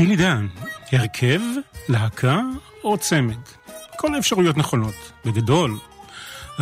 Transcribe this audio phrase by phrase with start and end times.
[0.00, 0.46] סטילי דן,
[0.92, 1.40] הרכב,
[1.88, 2.40] להקה
[2.84, 3.38] או צמד.
[3.96, 4.94] כל האפשרויות נכונות.
[5.24, 5.78] בגדול,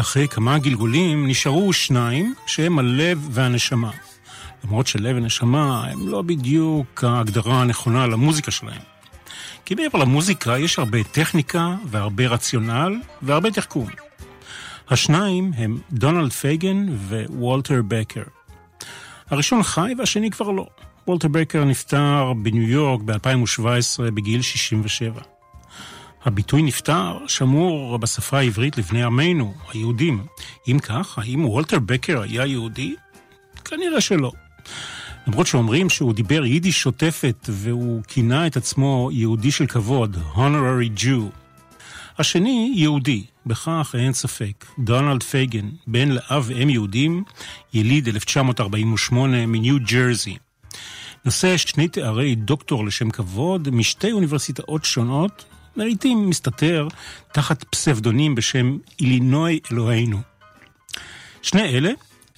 [0.00, 3.90] אחרי כמה גלגולים נשארו שניים שהם הלב והנשמה.
[4.64, 8.80] למרות שלב ונשמה הם לא בדיוק ההגדרה הנכונה למוזיקה שלהם.
[9.64, 13.86] כי מעבר למוזיקה יש הרבה טכניקה והרבה רציונל והרבה תחכום.
[14.90, 18.22] השניים הם דונלד פייגן ווולטר בקר.
[19.30, 20.66] הראשון חי והשני כבר לא.
[21.08, 25.20] וולטר בקר נפטר בניו יורק ב-2017 בגיל 67.
[26.24, 30.26] הביטוי נפטר שמור בשפה העברית לבני עמנו, היהודים.
[30.68, 32.94] אם כך, האם וולטר בקר היה יהודי?
[33.64, 34.32] כנראה שלא.
[35.26, 41.22] למרות שאומרים שהוא דיבר יידיש שוטפת והוא כינה את עצמו יהודי של כבוד, honorary Jew.
[42.18, 44.64] השני יהודי, בכך אין ספק.
[44.78, 47.24] דונלד פייגן, בן לאב ואם יהודים,
[47.74, 50.36] יליד 1948 מניו ג'רזי.
[51.24, 55.44] נושא שני תארי דוקטור לשם כבוד משתי אוניברסיטאות שונות,
[55.76, 56.88] לעיתים מסתתר
[57.32, 60.20] תחת פסבדונים בשם אילינוי אלוהינו.
[61.42, 61.90] שני אלה,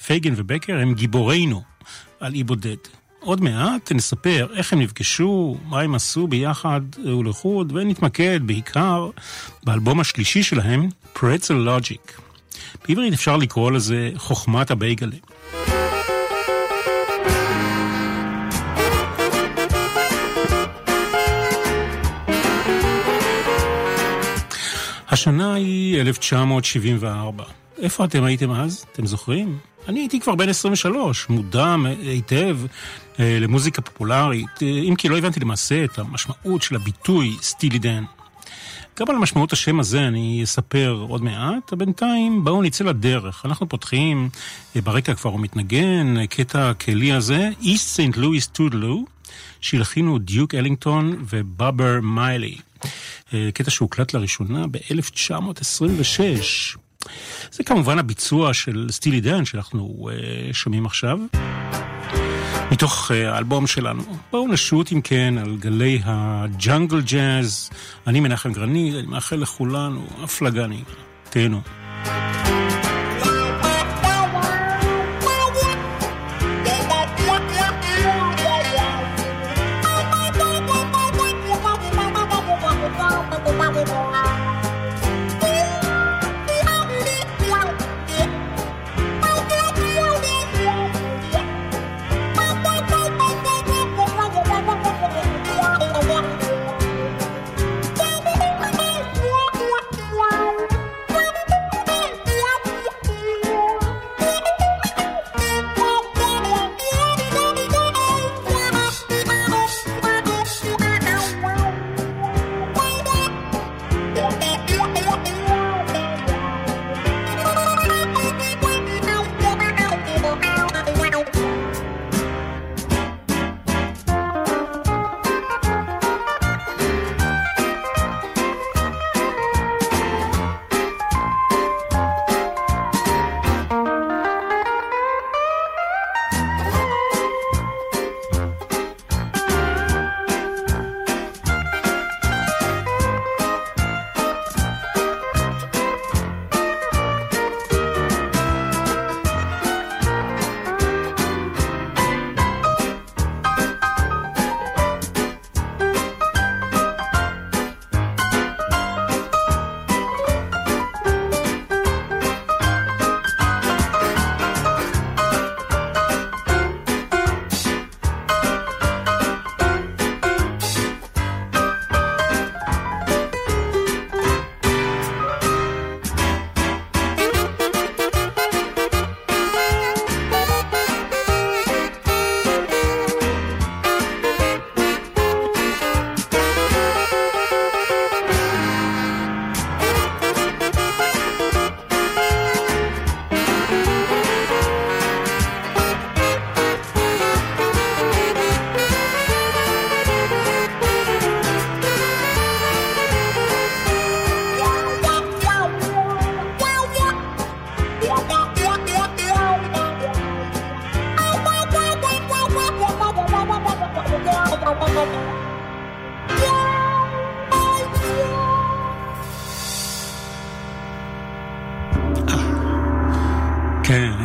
[0.07, 1.63] פייגן ובקר, הם גיבורינו
[2.21, 2.77] על אי בודד.
[3.21, 9.11] עוד מעט נספר איך הם נפגשו, מה הם עשו ביחד ולחוד, ונתמקד בעיקר
[9.65, 12.21] באלבום השלישי שלהם, פרצל לוג'יק.
[12.89, 15.17] בעברית אפשר לקרוא לזה חוכמת הבייגלה.
[25.11, 27.45] השנה היא 1974.
[27.79, 28.85] איפה אתם הייתם אז?
[28.93, 29.59] אתם זוכרים?
[29.89, 32.59] אני הייתי כבר בן 23, מודע היטב
[33.21, 38.05] אה, למוזיקה פופולרית, אה, אם כי לא הבנתי למעשה את המשמעות של הביטוי סטילי דן.
[38.99, 43.47] גם על משמעות השם הזה אני אספר עוד מעט, בינתיים בואו נצא לדרך.
[43.47, 44.29] אנחנו פותחים,
[44.77, 48.17] אה, ברקע כבר הוא מתנגן, קטע הכלי הזה, East St.
[48.17, 49.05] Louis טודלו,
[49.61, 52.57] שהלחינו דיוק אלינגטון ובאבר מיילי.
[53.55, 56.79] קטע שהוקלט לראשונה ב-1926.
[57.53, 61.19] זה כמובן הביצוע של סטילי דן שאנחנו uh, שומעים עכשיו.
[62.73, 64.03] מתוך uh, האלבום שלנו.
[64.31, 67.71] בואו נשוט אם כן על גלי הג'אנגל ג'אז.
[68.07, 70.85] אני מנחם גרני, אני מאחל לכולנו הפלגה נעימה.
[71.31, 71.61] תהנו.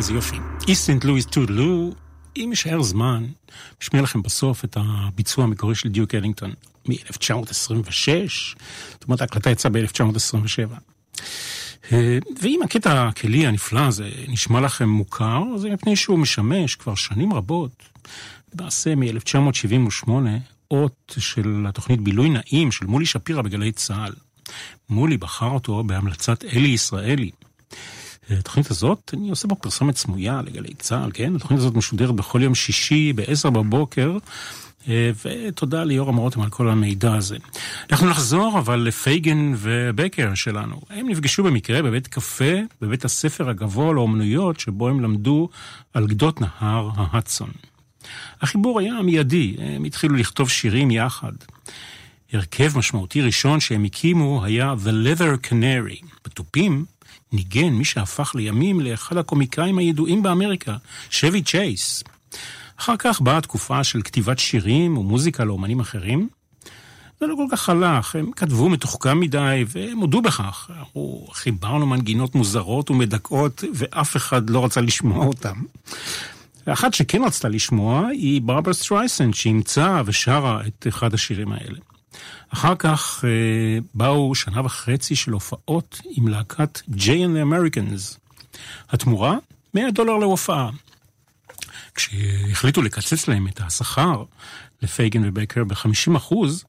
[0.06, 0.36] איזה יופי.
[0.68, 1.92] איסט סנט לואיס טודלו,
[2.38, 3.26] אם יישאר זמן,
[3.82, 6.54] נשמיע לכם בסוף את הביצוע המקורי של דיוק אלינגטון
[6.88, 8.56] מ-1926,
[8.92, 10.74] זאת אומרת ההקלטה יצאה ב-1927.
[11.92, 17.34] אה, ואם הקטע הכלי הנפלא הזה נשמע לכם מוכר, זה מפני שהוא משמש כבר שנים
[17.34, 17.84] רבות,
[18.60, 20.10] למעשה מ-1978,
[20.72, 24.14] אות של התוכנית בילוי נעים של מולי שפירא בגלי צה"ל.
[24.90, 27.32] מולי בחר אותו בהמלצת אלי ישראלי.
[28.30, 31.36] התוכנית הזאת, אני עושה בה פרסומת סמויה לגלי צה"ל, כן?
[31.36, 34.18] התוכנית הזאת משודרת בכל יום שישי ב-10 בבוקר,
[34.90, 37.38] אה, ותודה ליאור אמרותם על כל המידע הזה.
[37.92, 40.82] אנחנו נחזור אבל לפייגן ובקר שלנו.
[40.90, 45.50] הם נפגשו במקרה בבית קפה, בבית הספר הגבוה לאומנויות, שבו הם למדו
[45.94, 47.52] על גדות נהר ההדסון.
[48.42, 51.34] החיבור היה מיידי, הם התחילו לכתוב שירים יחד.
[52.34, 56.06] הרכב משמעותי ראשון שהם הקימו היה The Leather Canary.
[56.26, 56.86] בתופים
[57.34, 60.76] ניגן מי שהפך לימים לאחד הקומיקאים הידועים באמריקה,
[61.10, 62.04] שבי צ'ייס.
[62.80, 66.30] אחר כך באה תקופה של כתיבת שירים ומוזיקה לאומנים אחרים.
[67.20, 70.70] זה לא כל כך הלך, הם כתבו מתוחכם מדי, והם הודו בכך.
[70.72, 75.56] אמרו, חיברנו מנגינות מוזרות ומדכאות, ואף אחד לא רצה לשמוע אותם.
[76.68, 81.80] ואחת שכן רצתה לשמוע היא ברבר סטרייסן, שאימצה ושרה את אחד השירים האלה.
[82.50, 88.18] אחר כך אה, באו שנה וחצי של הופעות עם להקת J and the Americans.
[88.90, 89.38] התמורה?
[89.74, 90.70] 100 דולר להופעה.
[91.96, 94.24] כשהחליטו לקצץ להם את השכר
[94.82, 96.66] לפייגן ובקר ב-50 אחוז,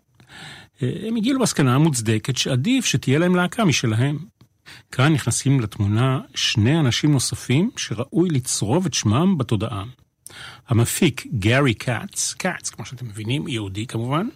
[0.82, 4.18] אה, הם הגיעו למסקנה המוצדקת שעדיף שתהיה להם להקה משלהם.
[4.92, 9.84] כאן נכנסים לתמונה שני אנשים נוספים שראוי לצרוב את שמם בתודעה.
[10.68, 14.28] המפיק גארי קאץ, קאץ, כמו שאתם מבינים, יהודי כמובן,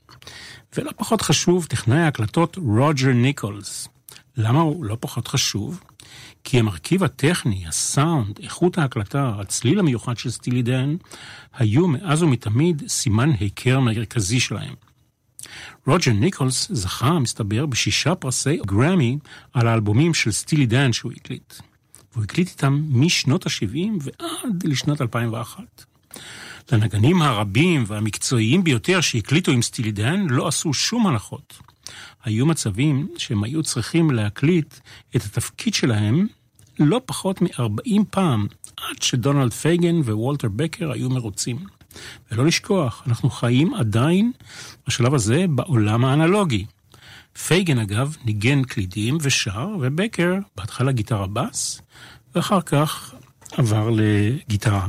[0.76, 3.88] ולא פחות חשוב, טכנאי ההקלטות רוג'ר ניקולס.
[4.36, 5.80] למה הוא לא פחות חשוב?
[6.44, 10.96] כי המרכיב הטכני, הסאונד, איכות ההקלטה, הצליל המיוחד של סטילי דן,
[11.54, 14.74] היו מאז ומתמיד סימן היכר מרכזי שלהם.
[15.86, 19.18] רוג'ר ניקולס זכה, מסתבר, בשישה פרסי גרמי
[19.52, 21.54] על האלבומים של סטילי דן שהוא הקליט.
[22.12, 25.84] והוא הקליט איתם משנות ה-70 ועד לשנת 2001.
[26.72, 31.58] לנגנים הרבים והמקצועיים ביותר שהקליטו עם סטילי דן לא עשו שום הנחות.
[32.24, 34.74] היו מצבים שהם היו צריכים להקליט
[35.16, 36.26] את התפקיד שלהם
[36.78, 38.46] לא פחות מ-40 פעם,
[38.76, 41.58] עד שדונלד פייגן ווולטר בקר היו מרוצים.
[42.32, 44.32] ולא לשכוח, אנחנו חיים עדיין,
[44.86, 46.64] בשלב הזה, בעולם האנלוגי.
[47.46, 51.82] פייגן, אגב, ניגן קלידים ושר, ובקר, בהתחלה גיטרה בס,
[52.34, 53.14] ואחר כך
[53.56, 54.86] עבר לגיטרה.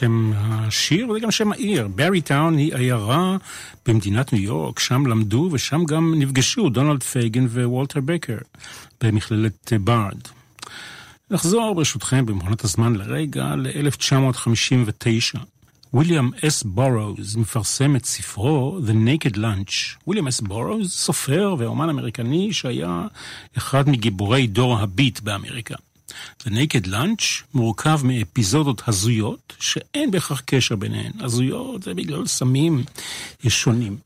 [0.00, 1.88] שם השיר וזה גם שם העיר.
[1.88, 3.36] ברי טאון היא עיירה
[3.86, 8.38] במדינת ניו יורק, שם למדו ושם גם נפגשו דונלד פייגן ווולטר בקר
[9.00, 10.18] במכללת ברד.
[11.30, 15.38] נחזור ברשותכם במכונת הזמן לרגע ל-1959.
[15.94, 19.98] ויליאם אס בורוז מפרסם את ספרו The Naked Lunch.
[20.06, 23.06] ויליאם אס בורוז, סופר ואומן אמריקני שהיה
[23.56, 25.74] אחד מגיבורי דור הביט באמריקה.
[26.42, 27.24] The Naked Lunch
[27.54, 31.12] מורכב מאפיזודות הזויות שאין בהכרח קשר ביניהן.
[31.20, 32.84] הזויות זה בגלל סמים
[33.48, 33.96] שונים.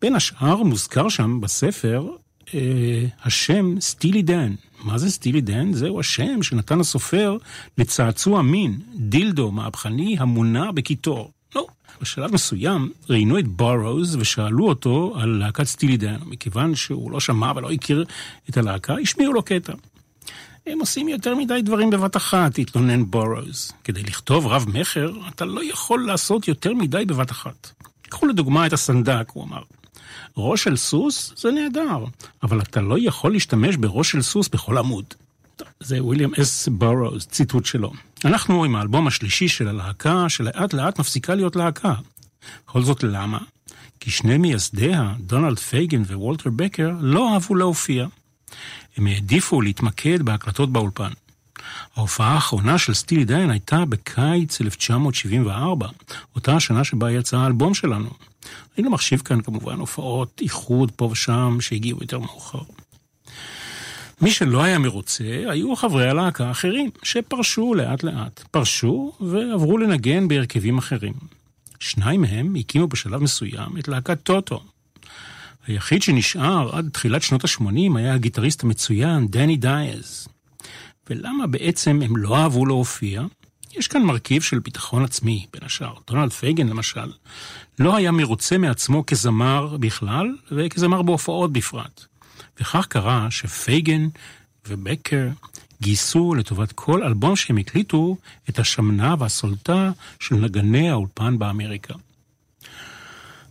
[0.00, 2.08] בין השאר מוזכר שם בספר
[2.54, 4.54] אה, השם סטילי דן.
[4.84, 5.72] מה זה סטילי דן?
[5.72, 7.36] זהו השם שנתן הסופר
[7.78, 11.30] לצעצוע מין, דילדו מהפכני המונע בקיטור.
[11.54, 11.66] לא.
[12.00, 16.16] בשלב מסוים ראיינו את בורוז ושאלו אותו על להקת סטילי דן.
[16.26, 18.04] מכיוון שהוא לא שמע ולא הכיר
[18.50, 19.72] את הלהקה, השמיעו לו קטע.
[20.72, 23.72] הם עושים יותר מדי דברים בבת אחת, התלונן בורוז.
[23.84, 27.70] כדי לכתוב רב-מכר, אתה לא יכול לעשות יותר מדי בבת אחת.
[28.02, 29.62] קחו לדוגמה את הסנדק, הוא אמר.
[30.36, 32.04] ראש של סוס זה נהדר,
[32.42, 35.04] אבל אתה לא יכול להשתמש בראש של סוס בכל עמוד.
[35.80, 37.92] זה וויליאם אס בורוז, ציטוט שלו.
[38.24, 41.94] אנחנו עם האלבום השלישי של הלהקה, שלאט לאט מפסיקה להיות להקה.
[42.66, 43.38] בכל זאת למה?
[44.00, 48.06] כי שני מייסדיה, דונלד פייגן ווולטר בקר, לא אהבו להופיע.
[48.98, 51.10] הם העדיפו להתמקד בהקלטות באולפן.
[51.96, 55.88] ההופעה האחרונה של סטילי דן הייתה בקיץ 1974,
[56.34, 58.10] אותה השנה שבה יצא האלבום שלנו.
[58.78, 62.62] אני לא מחשיב כאן כמובן הופעות איחוד פה ושם שהגיעו יותר מאוחר.
[64.20, 68.44] מי שלא היה מרוצה היו חברי הלהקה האחרים, שפרשו לאט לאט.
[68.50, 71.14] פרשו ועברו לנגן בהרכבים אחרים.
[71.80, 74.62] שניים מהם הקימו בשלב מסוים את להקת טוטו.
[75.68, 80.28] היחיד שנשאר עד תחילת שנות ה-80 היה הגיטריסט המצוין דני דייז.
[81.10, 83.22] ולמה בעצם הם לא אהבו להופיע?
[83.76, 85.94] יש כאן מרכיב של ביטחון עצמי, בין השאר.
[86.06, 87.12] דונלד פייגן, למשל,
[87.78, 92.04] לא היה מרוצה מעצמו כזמר בכלל, וכזמר בהופעות בפרט.
[92.60, 94.08] וכך קרה שפייגן
[94.68, 95.28] ובקר
[95.82, 98.16] גייסו לטובת כל אלבום שהם הקליטו
[98.48, 101.94] את השמנה והסולתה של נגני האולפן באמריקה.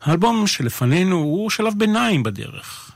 [0.07, 2.91] האלבום שלפנינו הוא שלב ביניים בדרך.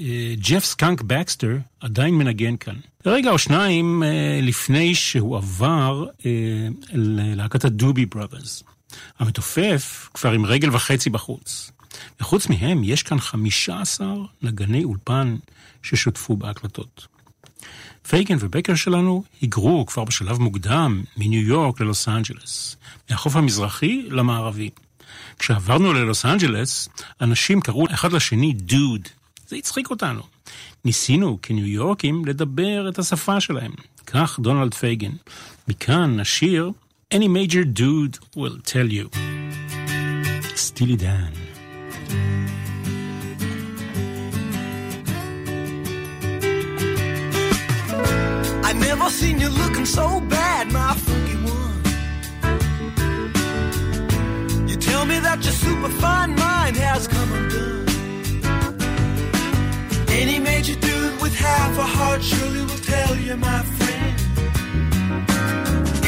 [0.00, 2.74] אה, ג'ף סקאנק בקסטר עדיין מנגן כאן.
[3.06, 6.30] רגע או שניים אה, לפני שהוא עבר אה,
[6.92, 8.62] ללהקת הדובי בראדרס.
[9.18, 11.70] המתופף כבר עם רגל וחצי בחוץ.
[12.20, 14.06] וחוץ מהם יש כאן 15
[14.42, 15.36] נגני אולפן
[15.82, 17.06] ששותפו בהקלטות.
[18.08, 22.76] פייגן ובקר שלנו היגרו כבר בשלב מוקדם מניו יורק ללוס אנג'לס,
[23.10, 24.70] מהחוף המזרחי למערבי.
[25.38, 26.88] כשעברנו ללוס אנג'לס,
[27.20, 29.08] אנשים קראו אחד לשני דוד.
[29.48, 30.22] זה הצחיק אותנו.
[30.84, 33.72] ניסינו כניו יורקים לדבר את השפה שלהם.
[34.06, 35.12] כך דונלד פייגן.
[35.68, 36.72] מכאן השיר
[37.14, 39.08] Any major dude will tell you.
[40.56, 41.32] סטילי דן.
[48.62, 51.65] I never seen you looking so bad, my funky one.
[54.88, 57.86] Tell me that your superfine mind has come undone.
[60.20, 64.14] Any major dude with half a heart surely will tell you, my friend.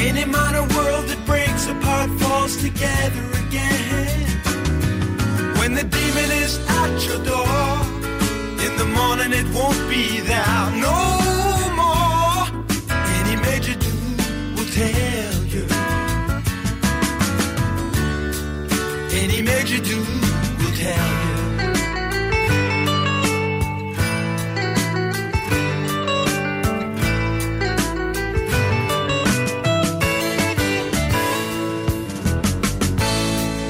[0.09, 4.27] Any minor world that breaks apart falls together again.
[5.59, 7.65] When the demon is at your door,
[8.65, 10.99] in the morning it won't be there no
[11.81, 12.41] more.
[13.19, 15.18] Any major dude will tell
[19.49, 19.99] made you do
[20.59, 21.37] will tell you.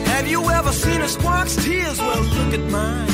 [0.06, 2.00] Have you ever seen a squawk's tears?
[2.00, 3.07] Well, look at mine.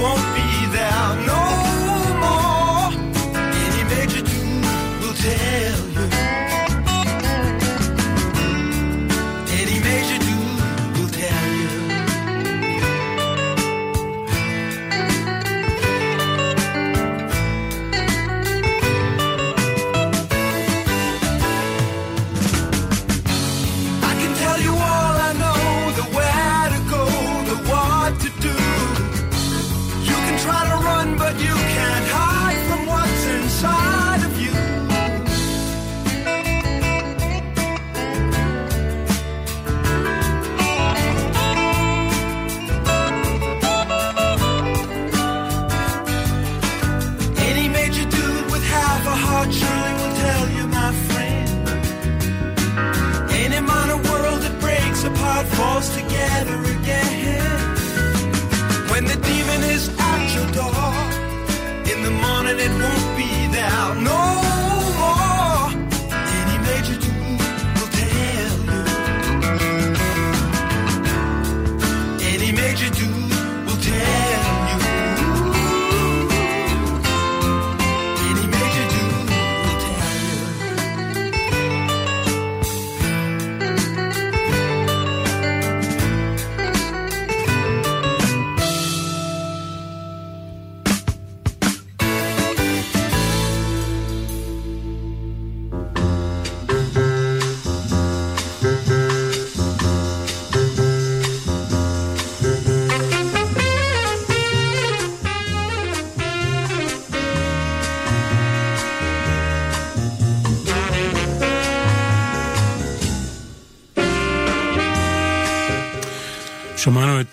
[0.00, 0.39] Won't be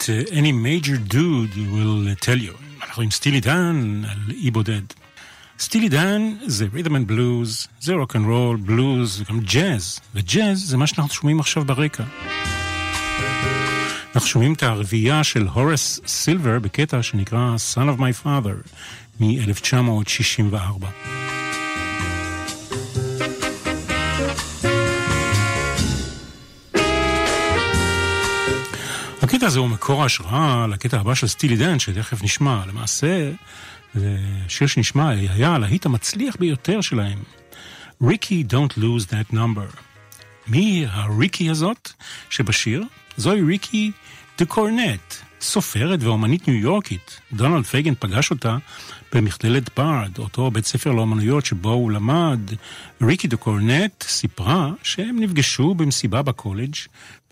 [0.10, 2.54] Any Major Dude will tell you.
[2.82, 4.82] אנחנו עם סטילי דן על אי בודד.
[5.60, 10.00] סטילי דן זה rhythm and blues, זה רוק אנד רול, בלוז, וגם ג'אז.
[10.16, 12.04] וג'אז זה מה שאנחנו שומעים עכשיו ברקע.
[14.16, 18.72] אנחנו שומעים את הרביעייה של הורס סילבר בקטע שנקרא Song for My Father
[19.20, 21.27] מ-1964.
[29.38, 32.64] הקטע הזה הוא מקור ההשראה לקטע הבא של סטילי דן, שתכף נשמע.
[32.68, 33.32] למעשה,
[33.94, 37.20] זה שיר שנשמע היה הלהיט המצליח ביותר שלהם.
[38.02, 39.78] Rikki Don't Lose That Number.
[40.48, 41.92] מי הריקי הזאת
[42.30, 42.84] שבשיר?
[43.18, 43.92] זוהי ריקי
[44.38, 47.20] דה קורנט, סופרת ואומנית ניו יורקית.
[47.34, 48.58] דונלד פייגן פגש אותה
[49.14, 52.40] במכללת בארד, אותו בית ספר לאומנויות שבו הוא למד.
[53.02, 56.76] ריקי דה קורנט סיפרה שהם נפגשו במסיבה בקולג'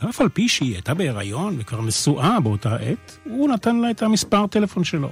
[0.02, 4.48] ואף על פי שהיא הייתה בהיריון וכבר נשואה באותה עת, הוא נתן לה את המספר
[4.48, 5.12] טלפון שלו.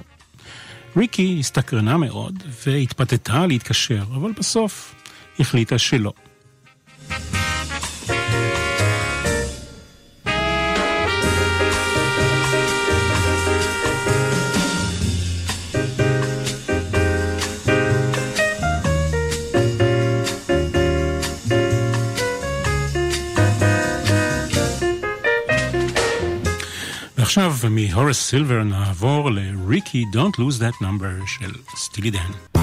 [0.96, 4.94] ריקי הסתקרנה מאוד והתפתתה להתקשר, אבל בסוף
[5.40, 6.12] החליטה שלא.
[27.36, 32.53] ועכשיו מהורס סילבר נעבור לריקי Don't Lose That Number של סטילי דן.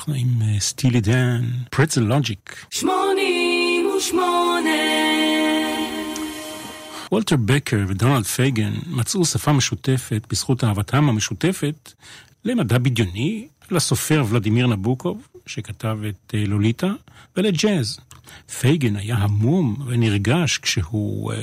[0.00, 2.66] אנחנו עם סטילי דן, Pretzel Logic.
[2.70, 4.70] שמונים ושמונה
[7.12, 11.92] וולטר בקר ודונלד פייגן מצאו שפה משותפת בזכות אהבתם המשותפת
[12.44, 16.92] למדע בדיוני, לסופר ולדימיר נבוקוב, שכתב את אה, לוליטה,
[17.36, 17.98] ולג'אז.
[18.60, 21.36] פייגן היה המום ונרגש כשהוא אה,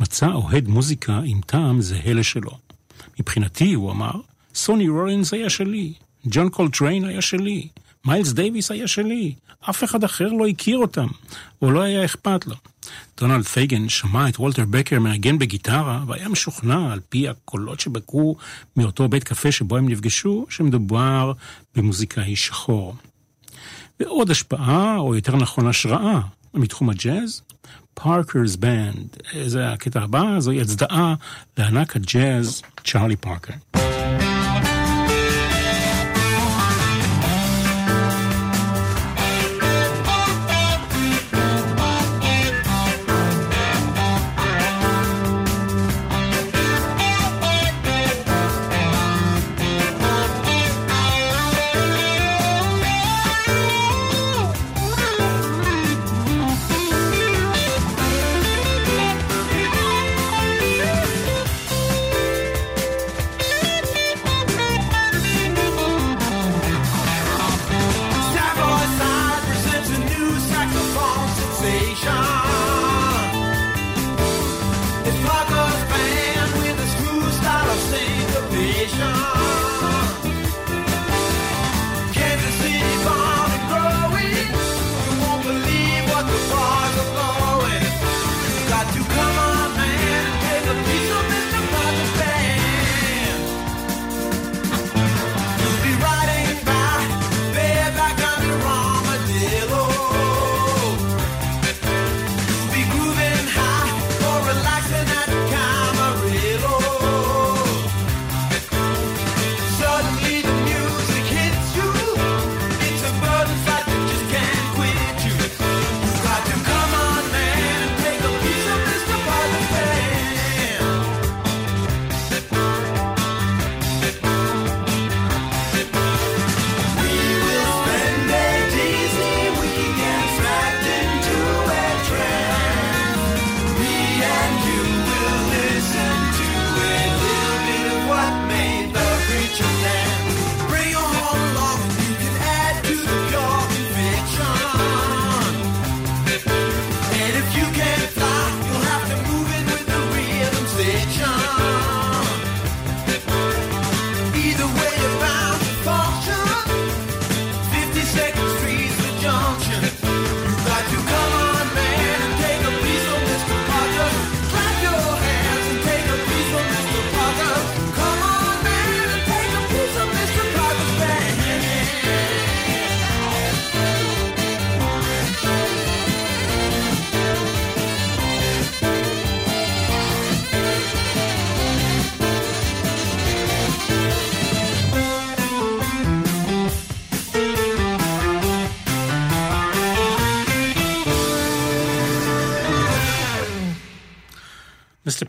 [0.00, 2.58] מצא אוהד מוזיקה עם טעם זהה לשלו.
[3.20, 4.20] מבחינתי, הוא אמר,
[4.54, 5.92] סוני רולינס היה שלי,
[6.26, 7.68] ג'ון קולטריין היה שלי,
[8.04, 9.34] מיילס דייוויס היה שלי,
[9.70, 11.06] אף אחד אחר לא הכיר אותם,
[11.62, 12.54] או לא היה אכפת לו.
[13.20, 18.36] דונלד פייגן שמע את וולטר בקר מנגן בגיטרה, והיה משוכנע, על פי הקולות שבקעו
[18.76, 21.32] מאותו בית קפה שבו הם נפגשו, שמדובר
[21.74, 22.94] במוזיקאי שחור.
[24.00, 26.20] ועוד השפעה, או יותר נכון השראה,
[26.54, 27.42] מתחום הג'אז,
[28.00, 29.16] Parker's Band.
[29.46, 31.14] זה הקטע הבא, זוהי הצדעה
[31.58, 33.85] לענק הג'אז צ'ארלי פארקר.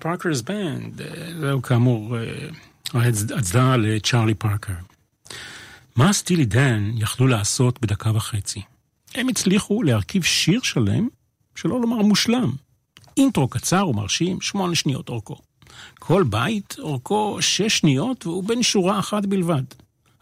[0.08, 1.02] פארקר's בנד,
[1.40, 2.16] זהו כאמור
[2.94, 4.74] הצדעה לצ'ארלי פארקר.
[5.96, 8.62] מה סטילי דן יכלו לעשות בדקה וחצי?
[9.16, 11.08] הם הצליחו להרכיב שיר שלם,
[11.56, 12.52] שלא לומר מושלם.
[13.18, 15.36] אינטרו קצר ומרשים, שמונה שניות אורכו.
[16.00, 19.64] כל בית אורכו שש שניות והוא בן שורה אחת בלבד.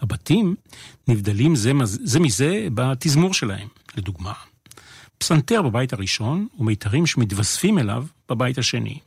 [0.02, 0.56] הבתים
[1.08, 3.68] נבדלים זה, זה מזה בתזמור שלהם,
[3.98, 4.34] לדוגמה.
[5.18, 9.00] פסנתר בבית הראשון ומיתרים שמתווספים אליו בבית השני.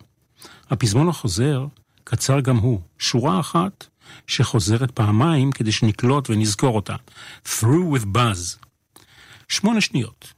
[0.70, 1.66] הפזמון החוזר
[2.04, 3.86] קצר גם הוא, שורה אחת
[4.26, 6.96] שחוזרת פעמיים כדי שנקלוט ונזכור אותה.
[7.46, 8.66] Through with Buzz.
[9.48, 10.32] שמונה שניות.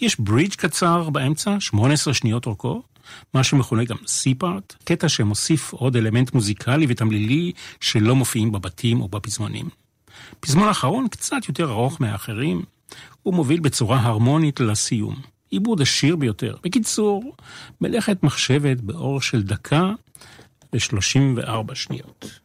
[0.00, 2.82] יש ברידג' קצר באמצע, 18 שניות אורכו,
[3.34, 9.68] מה שמכונה גם C-Part, קטע שמוסיף עוד אלמנט מוזיקלי ותמלילי שלא מופיעים בבתים או בפזמונים.
[10.40, 12.62] פזמון אחרון קצת יותר ארוך מהאחרים,
[13.22, 15.37] הוא מוביל בצורה הרמונית לסיום.
[15.50, 16.56] עיבוד עשיר ביותר.
[16.64, 17.36] בקיצור,
[17.80, 19.92] מלאכת מחשבת באור של דקה
[20.72, 22.40] ו-34 שניות.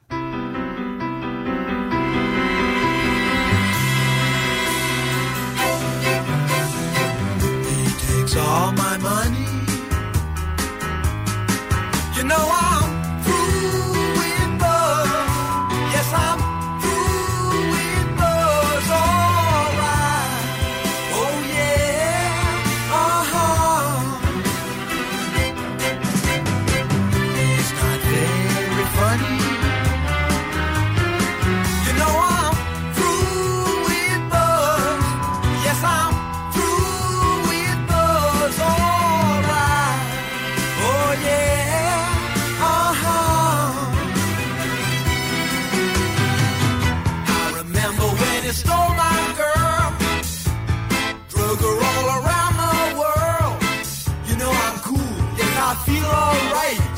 [8.35, 9.42] all my money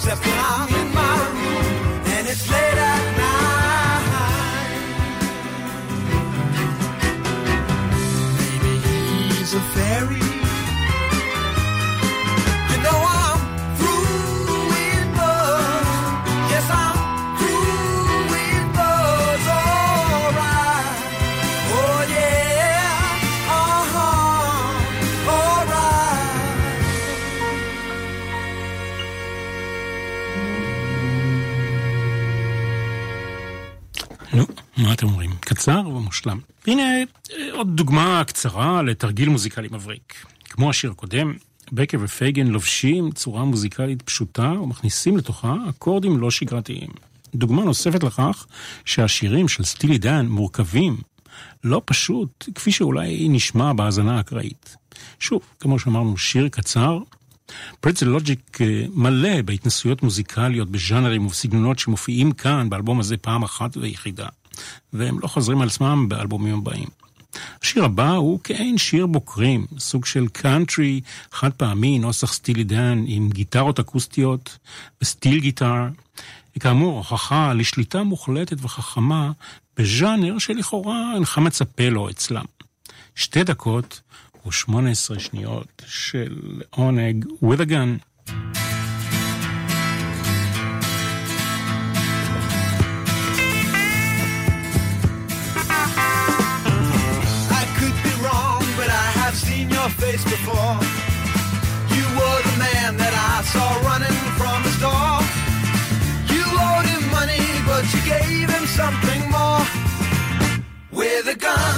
[0.06, 0.35] left
[35.66, 36.40] קצר ומושלם.
[36.68, 36.84] הנה
[37.52, 40.26] עוד דוגמה קצרה לתרגיל מוזיקלי מבריק.
[40.44, 41.34] כמו השיר הקודם,
[41.72, 46.90] בקר ופייגן לובשים צורה מוזיקלית פשוטה ומכניסים לתוכה אקורדים לא שגרתיים.
[47.36, 48.46] דוגמה נוספת לכך
[48.86, 50.98] שהשירים של סטילי דן מורכבים,
[51.64, 54.76] לא פשוט, כפי שאולי נשמע בהאזנה האקראית.
[55.20, 57.00] שוב, כמו שאמרנו, שיר קצר,
[57.80, 64.28] פרצל לוג'יק אה, מלא בהתנסויות מוזיקליות בז'אנרים ובסגנונות שמופיעים כאן באלבום הזה פעם אחת ויחידה,
[64.94, 66.88] והם לא חוזרים על עצמם באלבומים הבאים.
[67.64, 73.30] השיר הבא הוא כעין שיר בוקרים, סוג של קאנטרי חד פעמי, נוסח סטילי דן עם
[73.30, 74.58] גיטרות אקוסטיות
[75.02, 75.88] וסטיל גיטר.
[76.58, 79.32] וכאמור, הוכחה לשליטה מוחלטת וחכמה
[79.78, 82.46] בז'אנר שלכאורה אינך מצפה לו אצלם.
[83.16, 84.02] שתי דקות
[84.46, 88.32] ו-18 שניות של עונג with a gun.
[100.06, 100.78] Face before.
[101.98, 105.20] You were the man that I saw running from the store.
[106.34, 109.64] You owed him money, but you gave him something more.
[111.00, 111.78] With a gun,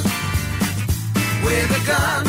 [1.47, 2.23] with a gun,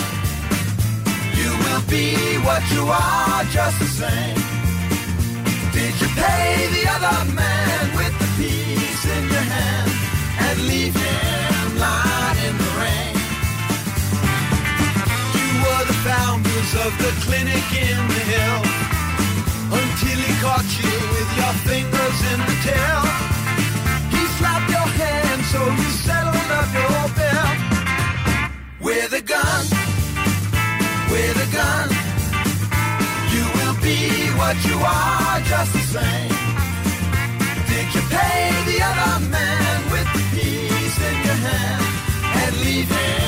[1.40, 2.06] you will be
[2.46, 4.40] what you are just the same.
[5.76, 9.90] Did you pay the other man with the piece in your hand
[10.46, 12.67] and leave him lying in the
[16.68, 18.60] founders of the clinic in the hill
[19.80, 23.02] until he caught you with your fingers in the tail.
[24.10, 27.50] He slapped your hand so you settled up your bill
[28.80, 29.64] with a gun,
[31.10, 31.88] with a gun.
[33.34, 34.00] You will be
[34.38, 36.34] what you are, just the same.
[37.68, 41.84] Did you pay the other man with the piece in your hand
[42.42, 43.27] and leave him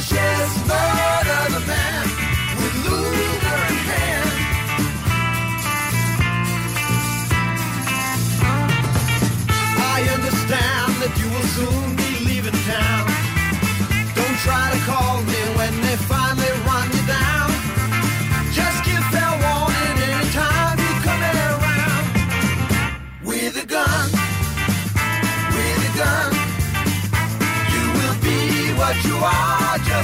[0.00, 2.19] bushes, murder the man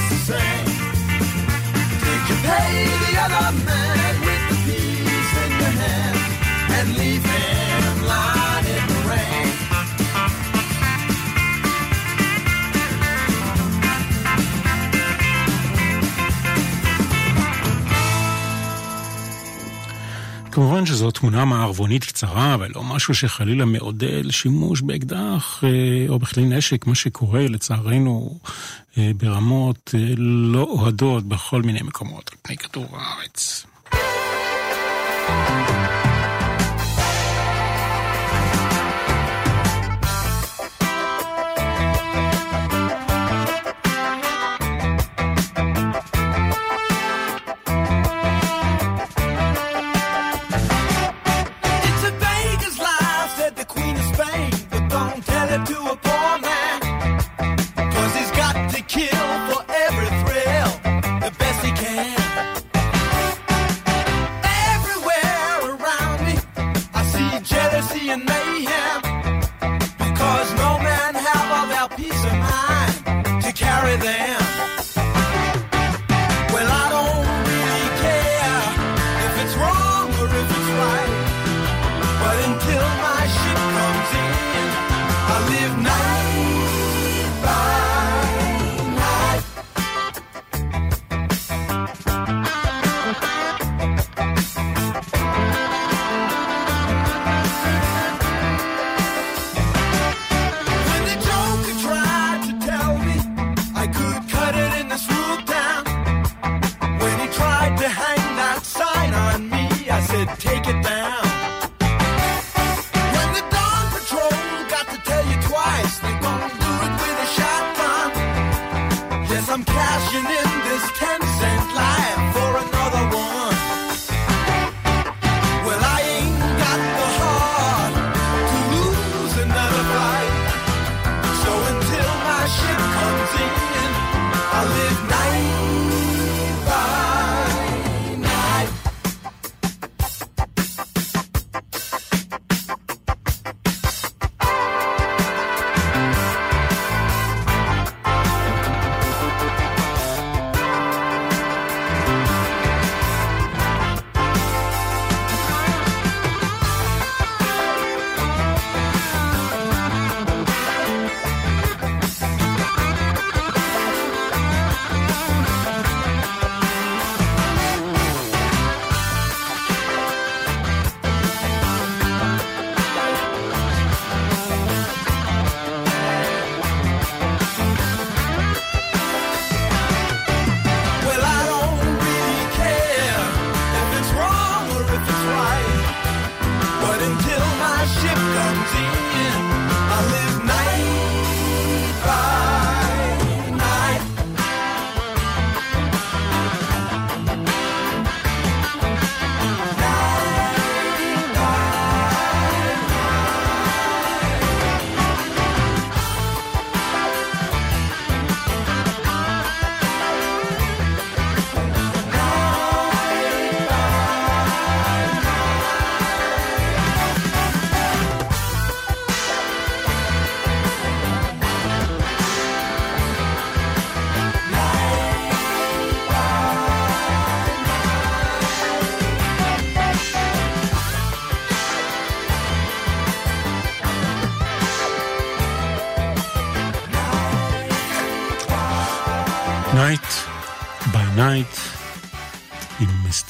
[0.09, 0.65] the same.
[2.05, 6.17] Did you pay the other man with the piece in your hand
[6.77, 8.36] and leave him lying
[20.57, 25.69] כמובן שזו תמונה מערבונית קצרה, ולא משהו שחלילה מעודד שימוש באקדח אה,
[26.09, 28.39] או בכלי נשק, מה שקורה לצערנו
[28.97, 33.65] אה, ברמות אה, לא אוהדות בכל מיני מקומות על פני כדור הארץ.
[33.91, 33.97] It's
[35.29, 35.66] a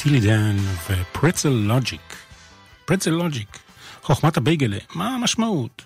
[0.08, 0.56] סטילי דן
[0.90, 2.16] ופרצל לוג'יק.
[2.86, 3.60] פרצל לוג'יק,
[4.04, 5.82] חוכמת הבייגלה, מה המשמעות?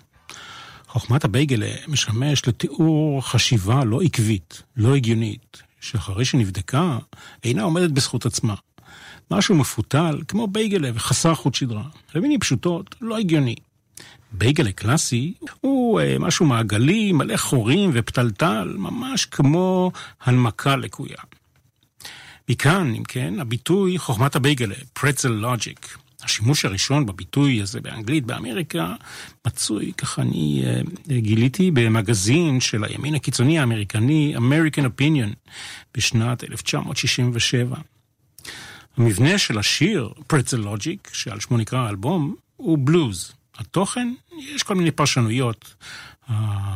[0.86, 6.98] חוכמת הבייגלה משמש לתיאור חשיבה לא עקבית, לא הגיונית, שאחרי שנבדקה,
[7.44, 8.54] אינה עומדת בזכות עצמה.
[9.30, 11.84] משהו מפותל, כמו בייגלה וחסר חוט שדרה.
[12.14, 13.54] במילים פשוטות, לא הגיוני.
[14.32, 19.92] בייגלה קלאסי הוא אה, משהו מעגלי, מלא חורים ופתלתל, ממש כמו
[20.24, 21.18] הנמקה לקויה.
[22.52, 25.96] מכאן, אם כן, הביטוי חוכמת הבייגלה, פרצל לוג'יק.
[26.22, 28.94] השימוש הראשון בביטוי הזה באנגלית באמריקה
[29.46, 30.80] מצוי, ככה אני אה,
[31.18, 35.50] גיליתי, במגזין של הימין הקיצוני האמריקני, American Opinion,
[35.96, 37.76] בשנת 1967.
[38.96, 43.32] המבנה של השיר, פרצל לוג'יק, שעל שמו נקרא האלבום, הוא בלוז.
[43.58, 44.14] התוכן,
[44.54, 45.74] יש כל מיני פרשנויות.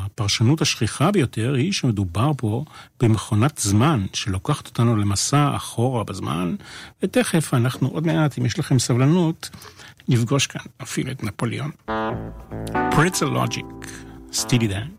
[0.06, 2.64] הפרשנות השכיחה ביותר היא שמדובר פה
[3.02, 6.56] במכונת זמן שלוקחת אותנו למסע אחורה בזמן,
[7.02, 9.50] ותכף אנחנו עוד מעט, אם יש לכם סבלנות,
[10.08, 11.70] נפגוש כאן אפילו את נפוליאון.
[12.90, 13.64] פרצל לוג'יק,
[14.32, 14.95] סטילי דן.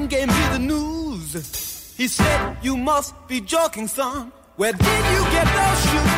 [0.00, 1.94] Man gave me the news.
[1.96, 4.32] He said, You must be joking, son.
[4.56, 6.09] Where did you get those shoes?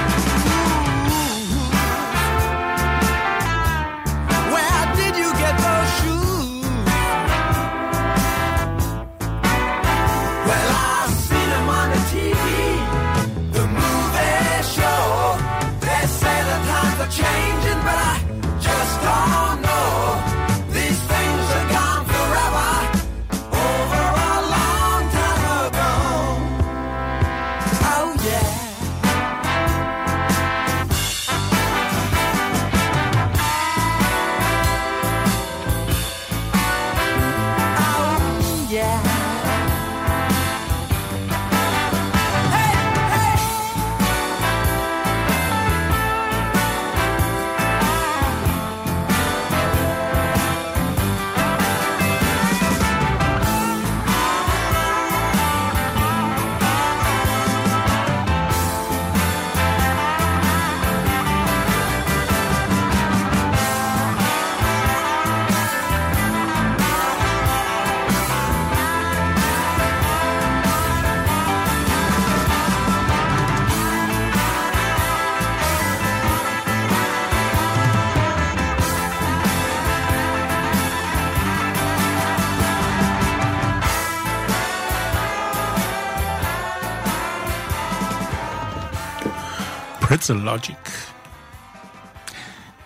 [90.22, 90.90] פרצל לוג'יק.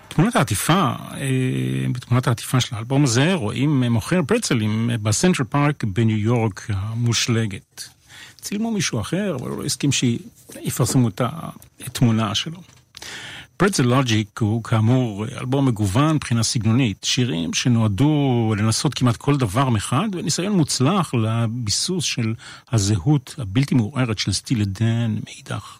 [0.09, 6.66] תמונת העטיפה, אה, בתמונת העטיפה של האלבום הזה רואים מוכר פרצלים בסנטרל פארק בניו יורק
[6.68, 7.89] המושלגת.
[8.41, 11.20] צילמו מישהו אחר, אבל הוא לא הסכים שיפרסמו את
[11.80, 12.61] התמונה שלו.
[13.57, 20.09] פרצל לוג'יק הוא כאמור אלבום מגוון מבחינה סגנונית, שירים שנועדו לנסות כמעט כל דבר מחד,
[20.12, 22.34] וניסיון מוצלח לביסוס של
[22.72, 25.78] הזהות הבלתי מעורערת של סטילי דן מאידך.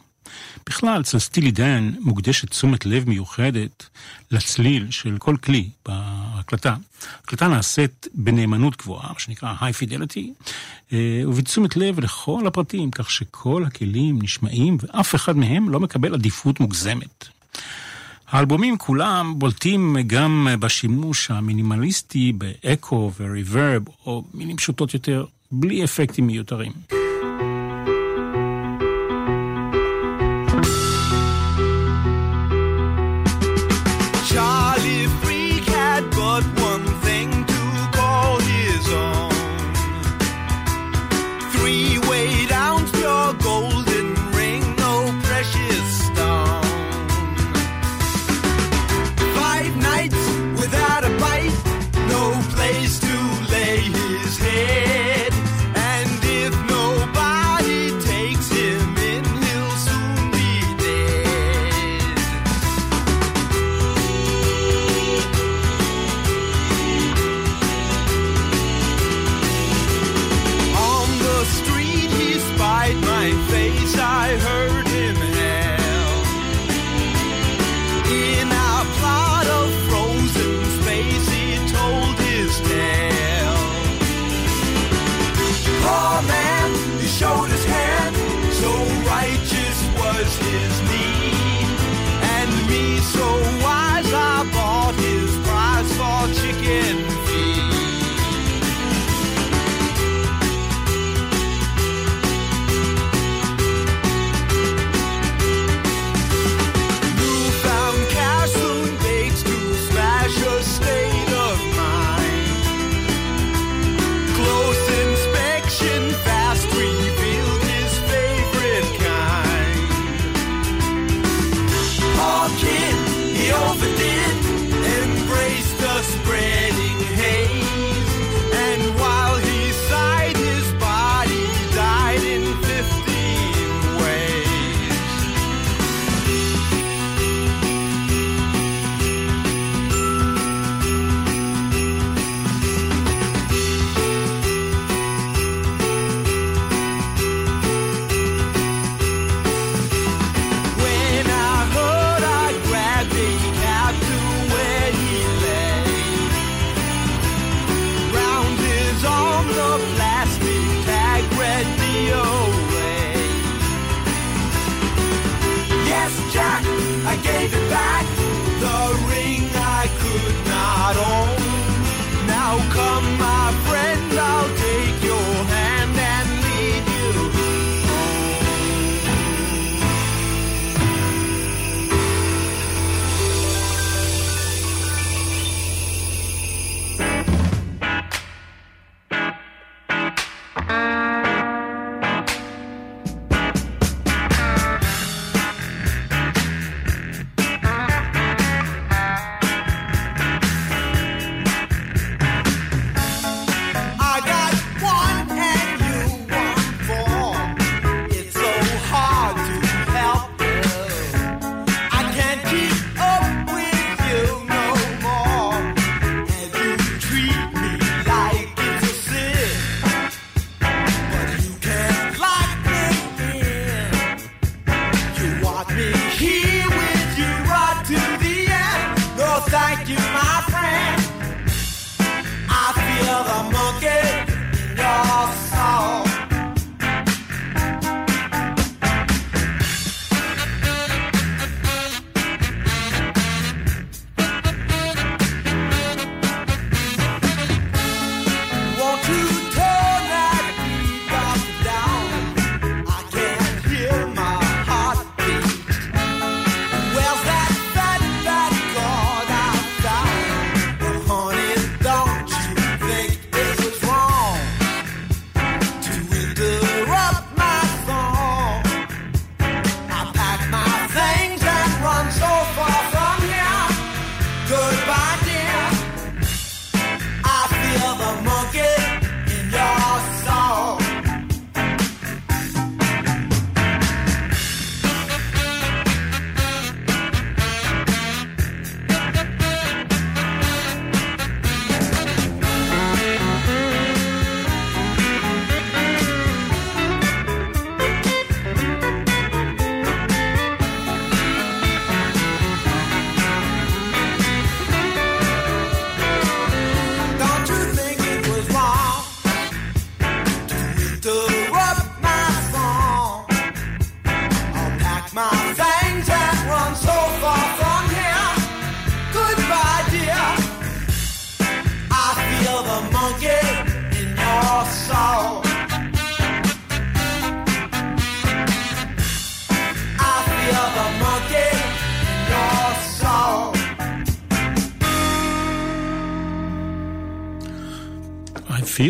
[0.67, 1.19] בכלל, אצל
[1.51, 3.89] דן מוקדשת תשומת לב מיוחדת
[4.31, 6.77] לצליל של כל כלי בהקלטה.
[7.17, 10.47] ההקלטה נעשית בנאמנות גבוהה, מה שנקרא high fidelity,
[10.93, 16.61] אה, ובתשומת לב לכל הפרטים, כך שכל הכלים נשמעים ואף אחד מהם לא מקבל עדיפות
[16.61, 17.29] מוגזמת.
[18.29, 26.73] האלבומים כולם בולטים גם בשימוש המינימליסטי באקו וריברב, או מילים פשוטות יותר, בלי אפקטים מיותרים.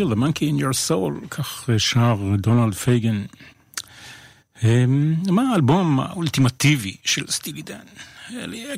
[0.06, 3.24] Feel the monkey in your soul, כך שר דונלד פייגן.
[5.26, 7.84] מה האלבום האולטימטיבי של סטילי דן?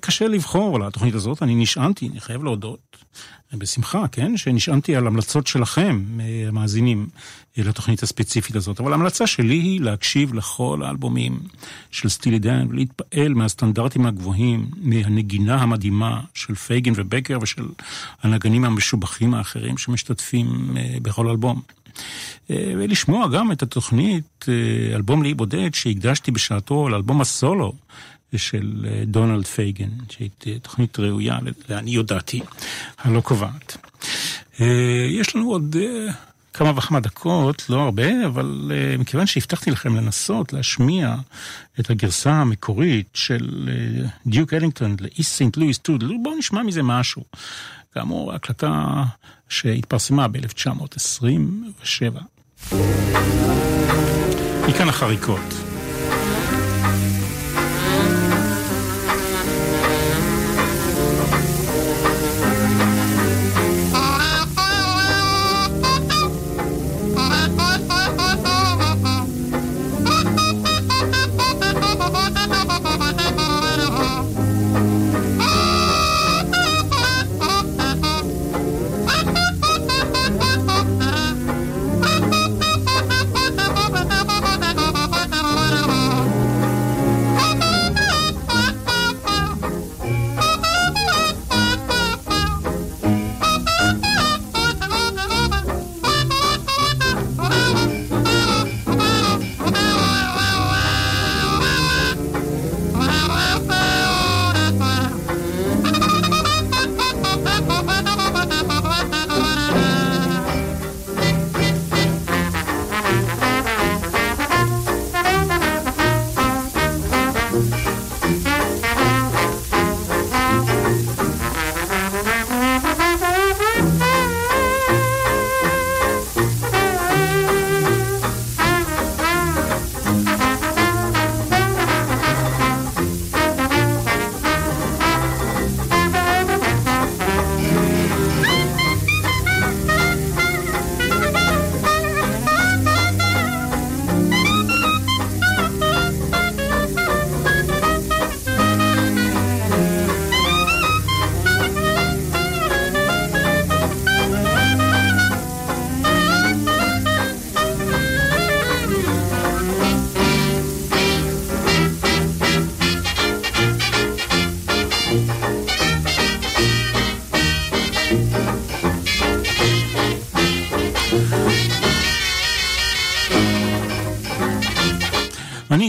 [0.00, 2.96] קשה לבחור לתוכנית הזאת, אני נשענתי, אני חייב להודות,
[3.54, 4.36] בשמחה, כן?
[4.36, 6.04] שנשענתי על המלצות שלכם,
[6.48, 7.08] המאזינים,
[7.64, 8.80] לתוכנית הספציפית הזאת.
[8.80, 11.38] אבל ההמלצה שלי היא להקשיב לכל האלבומים
[11.90, 17.68] של סטילי דן ולהתפעל מהסטנדרטים הגבוהים, מהנגינה המדהימה של פייגן ובקר ושל
[18.22, 21.62] הנגנים המשובחים האחרים שמשתתפים בכל אלבום.
[22.50, 24.46] ולשמוע גם את התוכנית,
[24.94, 27.72] אלבום לאי בודד, שהקדשתי בשעתו לאלבום הסולו
[28.36, 30.30] של דונלד פייגן, שהיא
[30.62, 31.38] תוכנית ראויה,
[31.68, 32.40] לעניות דעתי,
[32.98, 33.76] הלא קובעת.
[35.10, 35.76] יש לנו עוד
[36.54, 41.16] כמה וכמה דקות, לא הרבה, אבל מכיוון שהבטחתי לכם לנסות להשמיע
[41.80, 43.68] את הגרסה המקורית של
[44.26, 47.24] דיוק אלינגטון לאיסט סינט לואיס טודל, בואו נשמע מזה משהו.
[47.94, 49.04] כאמור, הקלטה
[49.48, 52.20] שהתפרסמה ב-1927.
[54.68, 55.57] מכאן החריקות.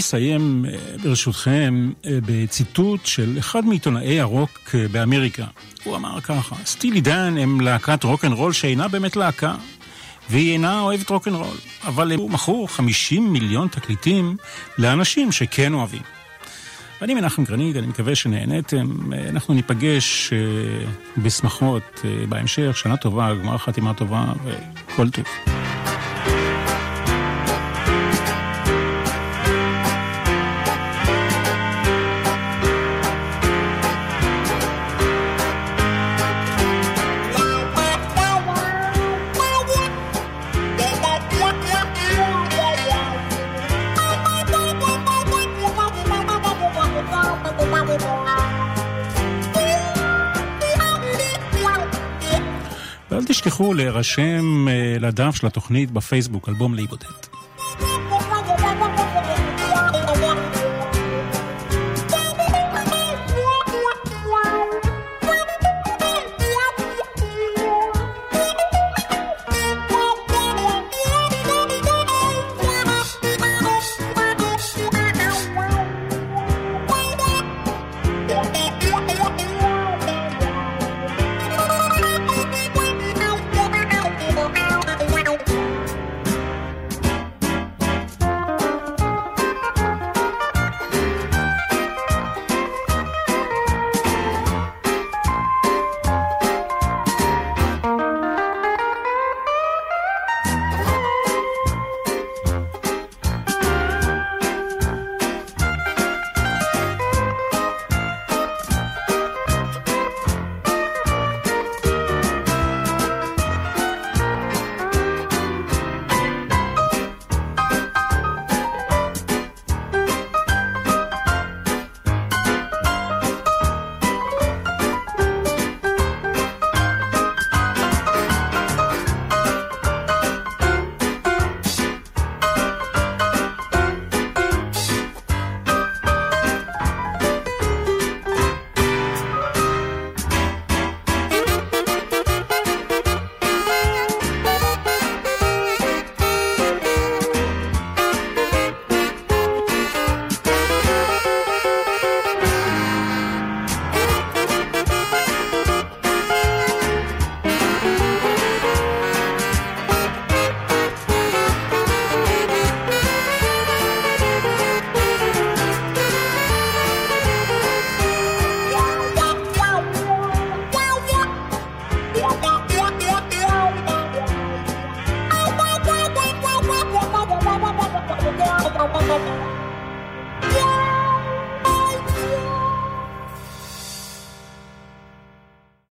[0.10, 0.66] אסיים
[1.03, 5.45] ברשותכם בציטוט של אחד מעיתונאי הרוק באמריקה.
[5.84, 9.55] הוא אמר ככה, סטילי דן הם להקת רוקנרול שאינה באמת להקה,
[10.30, 14.38] והיא אינה אוהבת רוקנרול, אבל הם מכרו 50 מיליון תקליטים
[14.78, 16.01] לאנשים שכן אוהבים.
[17.01, 19.14] ואני מנחם גרנית, אני מקווה שנהניתם.
[19.30, 20.34] אנחנו ניפגש
[21.18, 24.26] בשמחות בהמשך, שנה טובה, גמר חתימה טובה
[24.88, 25.26] וכל טוב.
[53.30, 54.68] תשכחו להירשם
[55.00, 56.88] לדף של התוכנית בפייסבוק, אלבום לאי